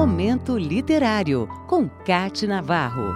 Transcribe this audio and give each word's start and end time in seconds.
Momento 0.00 0.56
Literário, 0.56 1.46
com 1.66 1.86
Cate 1.86 2.46
Navarro. 2.46 3.12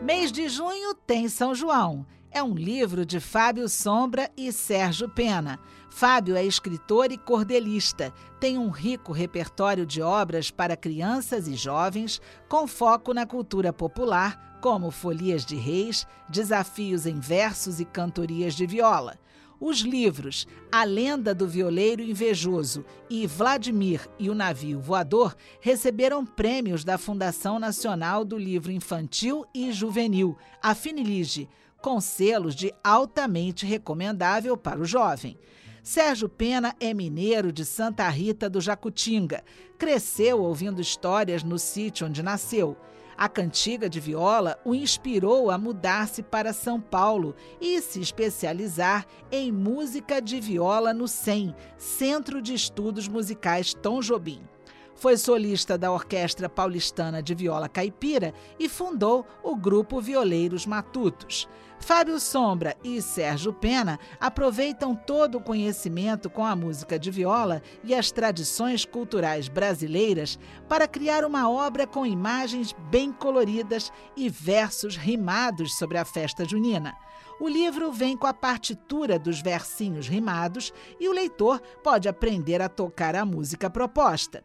Mês 0.00 0.30
de 0.30 0.48
junho 0.48 0.94
tem 0.94 1.28
São 1.28 1.56
João. 1.56 2.06
É 2.30 2.42
um 2.42 2.54
livro 2.54 3.06
de 3.06 3.20
Fábio 3.20 3.68
Sombra 3.68 4.30
e 4.36 4.52
Sérgio 4.52 5.08
Pena. 5.08 5.58
Fábio 5.88 6.36
é 6.36 6.44
escritor 6.44 7.10
e 7.10 7.16
cordelista. 7.16 8.12
Tem 8.38 8.58
um 8.58 8.68
rico 8.68 9.12
repertório 9.12 9.86
de 9.86 10.02
obras 10.02 10.50
para 10.50 10.76
crianças 10.76 11.48
e 11.48 11.54
jovens, 11.54 12.20
com 12.46 12.66
foco 12.66 13.14
na 13.14 13.24
cultura 13.24 13.72
popular, 13.72 14.58
como 14.60 14.90
Folias 14.90 15.44
de 15.44 15.56
Reis, 15.56 16.06
Desafios 16.28 17.06
em 17.06 17.18
Versos 17.18 17.80
e 17.80 17.84
Cantorias 17.86 18.54
de 18.54 18.66
Viola. 18.66 19.18
Os 19.60 19.80
livros 19.80 20.46
A 20.70 20.84
Lenda 20.84 21.34
do 21.34 21.48
Violeiro 21.48 22.00
Invejoso 22.02 22.84
e 23.10 23.26
Vladimir 23.26 24.06
e 24.18 24.30
o 24.30 24.34
Navio 24.34 24.78
Voador 24.78 25.34
receberam 25.60 26.24
prêmios 26.24 26.84
da 26.84 26.96
Fundação 26.96 27.58
Nacional 27.58 28.24
do 28.24 28.38
Livro 28.38 28.70
Infantil 28.70 29.44
e 29.52 29.72
Juvenil, 29.72 30.36
a 30.62 30.76
Finilige, 30.76 31.48
com 31.80 32.00
selos 32.00 32.54
de 32.54 32.72
altamente 32.82 33.64
recomendável 33.64 34.56
para 34.56 34.80
o 34.80 34.84
jovem. 34.84 35.38
Sérgio 35.82 36.28
Pena 36.28 36.74
é 36.80 36.92
mineiro 36.92 37.50
de 37.50 37.64
Santa 37.64 38.08
Rita 38.08 38.50
do 38.50 38.60
Jacutinga. 38.60 39.42
Cresceu 39.78 40.42
ouvindo 40.42 40.80
histórias 40.80 41.42
no 41.42 41.58
sítio 41.58 42.06
onde 42.06 42.22
nasceu. 42.22 42.76
A 43.16 43.28
cantiga 43.28 43.88
de 43.88 43.98
viola 43.98 44.60
o 44.64 44.74
inspirou 44.74 45.50
a 45.50 45.58
mudar-se 45.58 46.22
para 46.22 46.52
São 46.52 46.80
Paulo 46.80 47.34
e 47.60 47.80
se 47.80 48.00
especializar 48.00 49.06
em 49.32 49.50
música 49.50 50.22
de 50.22 50.38
viola 50.38 50.92
no 50.92 51.08
SEM, 51.08 51.54
Centro 51.76 52.40
de 52.40 52.54
Estudos 52.54 53.08
Musicais 53.08 53.74
Tom 53.74 54.00
Jobim. 54.00 54.40
Foi 54.98 55.16
solista 55.16 55.78
da 55.78 55.92
Orquestra 55.92 56.48
Paulistana 56.48 57.22
de 57.22 57.32
Viola 57.32 57.68
Caipira 57.68 58.34
e 58.58 58.68
fundou 58.68 59.24
o 59.44 59.54
grupo 59.54 60.00
Violeiros 60.00 60.66
Matutos. 60.66 61.48
Fábio 61.78 62.18
Sombra 62.18 62.76
e 62.82 63.00
Sérgio 63.00 63.52
Pena 63.52 64.00
aproveitam 64.18 64.96
todo 64.96 65.38
o 65.38 65.40
conhecimento 65.40 66.28
com 66.28 66.44
a 66.44 66.56
música 66.56 66.98
de 66.98 67.12
viola 67.12 67.62
e 67.84 67.94
as 67.94 68.10
tradições 68.10 68.84
culturais 68.84 69.46
brasileiras 69.46 70.36
para 70.68 70.88
criar 70.88 71.24
uma 71.24 71.48
obra 71.48 71.86
com 71.86 72.04
imagens 72.04 72.74
bem 72.90 73.12
coloridas 73.12 73.92
e 74.16 74.28
versos 74.28 74.96
rimados 74.96 75.78
sobre 75.78 75.96
a 75.96 76.04
festa 76.04 76.44
junina. 76.44 76.96
O 77.40 77.48
livro 77.48 77.92
vem 77.92 78.16
com 78.16 78.26
a 78.26 78.34
partitura 78.34 79.16
dos 79.16 79.40
versinhos 79.40 80.08
rimados 80.08 80.72
e 80.98 81.08
o 81.08 81.12
leitor 81.12 81.60
pode 81.84 82.08
aprender 82.08 82.60
a 82.60 82.68
tocar 82.68 83.14
a 83.14 83.24
música 83.24 83.70
proposta. 83.70 84.42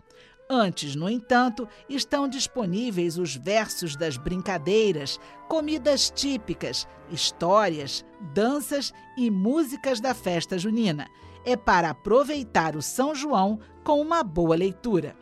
Antes, 0.56 0.96
no 0.96 1.10
entanto, 1.10 1.68
estão 1.90 2.28
disponíveis 2.28 3.18
os 3.18 3.36
versos 3.36 3.96
das 3.96 4.18
brincadeiras, 4.18 5.20
comidas 5.50 6.12
típicas, 6.12 6.88
histórias, 7.10 8.06
danças 8.36 8.94
e 9.18 9.32
músicas 9.32 10.00
da 10.00 10.14
festa 10.14 10.56
junina. 10.60 11.08
É 11.44 11.58
para 11.58 11.90
aproveitar 11.90 12.76
o 12.76 12.84
São 12.84 13.16
João 13.16 13.60
com 13.84 14.00
uma 14.00 14.24
boa 14.24 14.56
leitura. 14.56 15.16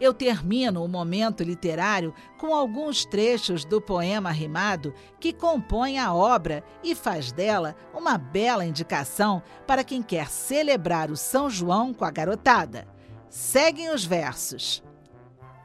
Eu 0.00 0.12
termino 0.12 0.84
o 0.84 0.88
momento 0.88 1.44
literário 1.44 2.12
com 2.36 2.52
alguns 2.52 3.04
trechos 3.04 3.64
do 3.64 3.80
poema 3.80 4.32
rimado 4.32 4.92
que 5.20 5.32
compõe 5.32 5.96
a 5.96 6.12
obra 6.12 6.64
e 6.82 6.96
faz 6.96 7.30
dela 7.30 7.76
uma 7.94 8.18
bela 8.18 8.64
indicação 8.64 9.40
para 9.64 9.84
quem 9.84 10.02
quer 10.02 10.26
celebrar 10.28 11.08
o 11.08 11.16
São 11.16 11.48
João 11.48 11.94
com 11.94 12.04
a 12.04 12.10
garotada. 12.10 12.93
Seguem 13.36 13.90
os 13.90 14.04
versos. 14.04 14.80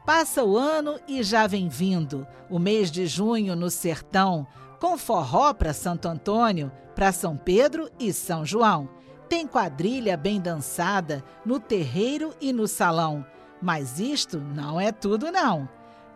Passa 0.04 0.42
o 0.42 0.58
ano 0.58 0.98
e 1.06 1.22
já 1.22 1.46
vem 1.46 1.68
vindo, 1.68 2.26
o 2.50 2.58
mês 2.58 2.90
de 2.90 3.06
junho 3.06 3.54
no 3.54 3.70
sertão, 3.70 4.44
com 4.80 4.98
forró 4.98 5.54
para 5.54 5.72
Santo 5.72 6.08
Antônio, 6.08 6.72
para 6.96 7.12
São 7.12 7.36
Pedro 7.36 7.88
e 7.96 8.12
São 8.12 8.44
João. 8.44 8.88
Tem 9.28 9.46
quadrilha 9.46 10.16
bem 10.16 10.40
dançada 10.40 11.22
no 11.46 11.60
terreiro 11.60 12.34
e 12.40 12.52
no 12.52 12.66
salão. 12.66 13.24
Mas 13.62 14.00
isto 14.00 14.40
não 14.40 14.80
é 14.80 14.90
tudo, 14.90 15.30
não. 15.30 15.68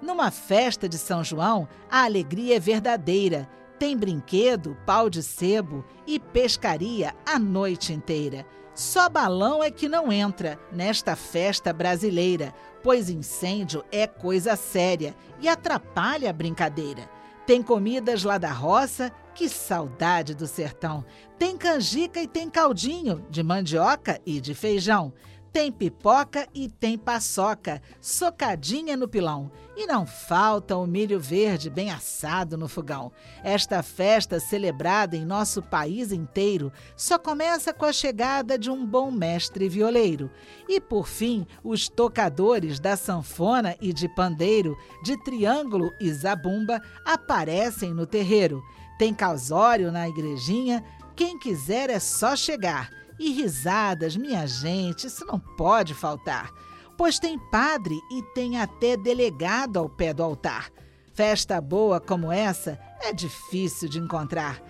Numa 0.02 0.32
festa 0.32 0.88
de 0.88 0.98
São 0.98 1.22
João, 1.22 1.68
a 1.88 2.02
alegria 2.02 2.56
é 2.56 2.58
verdadeira. 2.58 3.48
Tem 3.78 3.96
brinquedo, 3.96 4.76
pau 4.84 5.08
de 5.08 5.22
sebo 5.22 5.84
e 6.04 6.18
pescaria 6.18 7.14
a 7.24 7.38
noite 7.38 7.92
inteira. 7.92 8.44
Só 8.74 9.08
balão 9.08 9.62
é 9.62 9.70
que 9.70 9.88
não 9.88 10.12
entra 10.12 10.58
nesta 10.72 11.14
festa 11.14 11.72
brasileira, 11.72 12.52
pois 12.82 13.08
incêndio 13.08 13.84
é 13.92 14.06
coisa 14.06 14.56
séria 14.56 15.14
e 15.40 15.48
atrapalha 15.48 16.30
a 16.30 16.32
brincadeira. 16.32 17.08
Tem 17.46 17.62
comidas 17.62 18.24
lá 18.24 18.36
da 18.36 18.50
roça, 18.50 19.12
que 19.34 19.48
saudade 19.48 20.34
do 20.34 20.46
sertão. 20.46 21.04
Tem 21.38 21.56
canjica 21.56 22.20
e 22.20 22.26
tem 22.26 22.50
caldinho 22.50 23.24
de 23.30 23.42
mandioca 23.42 24.20
e 24.26 24.40
de 24.40 24.54
feijão. 24.54 25.12
Tem 25.54 25.70
pipoca 25.70 26.48
e 26.52 26.68
tem 26.68 26.98
paçoca, 26.98 27.80
socadinha 28.00 28.96
no 28.96 29.06
pilão. 29.06 29.52
E 29.76 29.86
não 29.86 30.04
falta 30.04 30.76
o 30.76 30.84
milho 30.84 31.20
verde 31.20 31.70
bem 31.70 31.92
assado 31.92 32.58
no 32.58 32.66
fogão. 32.66 33.12
Esta 33.40 33.80
festa, 33.80 34.40
celebrada 34.40 35.16
em 35.16 35.24
nosso 35.24 35.62
país 35.62 36.10
inteiro, 36.10 36.72
só 36.96 37.20
começa 37.20 37.72
com 37.72 37.84
a 37.84 37.92
chegada 37.92 38.58
de 38.58 38.68
um 38.68 38.84
bom 38.84 39.12
mestre 39.12 39.68
violeiro. 39.68 40.28
E, 40.68 40.80
por 40.80 41.06
fim, 41.06 41.46
os 41.62 41.88
tocadores 41.88 42.80
da 42.80 42.96
sanfona 42.96 43.76
e 43.80 43.92
de 43.92 44.08
pandeiro, 44.08 44.76
de 45.04 45.16
triângulo 45.22 45.94
e 46.00 46.12
zabumba, 46.12 46.82
aparecem 47.04 47.94
no 47.94 48.06
terreiro. 48.06 48.60
Tem 48.98 49.14
causório 49.14 49.92
na 49.92 50.08
igrejinha, 50.08 50.82
quem 51.14 51.38
quiser 51.38 51.90
é 51.90 52.00
só 52.00 52.34
chegar 52.34 53.03
e 53.18 53.30
risadas, 53.32 54.16
minha 54.16 54.46
gente, 54.46 55.06
isso 55.06 55.24
não 55.24 55.38
pode 55.38 55.94
faltar, 55.94 56.50
pois 56.96 57.18
tem 57.18 57.38
padre 57.38 57.98
e 58.10 58.22
tem 58.34 58.58
até 58.58 58.96
delegado 58.96 59.78
ao 59.78 59.88
pé 59.88 60.12
do 60.12 60.22
altar. 60.22 60.70
Festa 61.12 61.60
boa 61.60 62.00
como 62.00 62.32
essa 62.32 62.78
é 63.00 63.12
difícil 63.12 63.88
de 63.88 63.98
encontrar. 63.98 64.60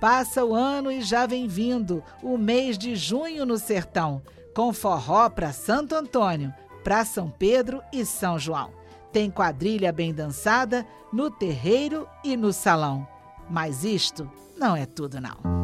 Passa 0.00 0.44
o 0.44 0.54
ano 0.54 0.92
e 0.92 1.00
já 1.00 1.24
vem 1.26 1.48
vindo 1.48 2.02
o 2.22 2.36
mês 2.36 2.76
de 2.76 2.94
junho 2.94 3.46
no 3.46 3.56
sertão, 3.56 4.20
com 4.54 4.72
forró 4.72 5.30
para 5.30 5.52
Santo 5.52 5.94
Antônio, 5.94 6.52
para 6.82 7.04
São 7.04 7.30
Pedro 7.30 7.82
e 7.90 8.04
São 8.04 8.38
João. 8.38 8.70
Tem 9.10 9.30
quadrilha 9.30 9.92
bem 9.92 10.12
dançada 10.12 10.86
no 11.10 11.30
terreiro 11.30 12.06
e 12.22 12.36
no 12.36 12.52
salão. 12.52 13.06
Mas 13.48 13.84
isto 13.84 14.30
não 14.58 14.76
é 14.76 14.84
tudo, 14.84 15.20
não. 15.20 15.63